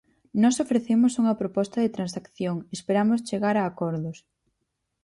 [0.41, 4.17] Nós ofrecemos unha proposta de transacción, esperamos chegar a acordos.